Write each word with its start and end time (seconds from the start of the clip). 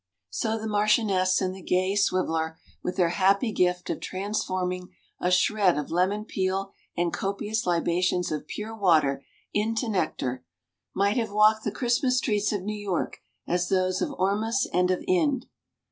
So 0.31 0.57
the 0.57 0.65
Marchioness 0.67 1.41
and 1.41 1.53
the 1.53 1.61
gay 1.61 1.95
Swiveller, 1.95 2.57
with 2.81 2.95
their 2.95 3.09
happy 3.09 3.51
gift 3.51 3.87
of 3.91 3.99
transforming 3.99 4.87
a 5.19 5.29
shred 5.29 5.77
of 5.77 5.91
lemon 5.91 6.25
peel 6.25 6.73
and 6.97 7.13
copious 7.13 7.67
libations 7.67 8.31
of 8.31 8.47
pure 8.47 8.75
water 8.75 9.23
into 9.53 9.87
nectar, 9.87 10.43
might 10.95 11.17
have 11.17 11.29
walked 11.31 11.65
the 11.65 11.71
Christmas 11.71 12.17
streets 12.17 12.51
of 12.51 12.63
New 12.63 12.73
York 12.79 13.19
as 13.45 13.69
those 13.69 14.01
of 14.01 14.11
Ormus 14.13 14.65
and 14.73 14.89
of 14.89 15.03
Ind. 15.07 15.45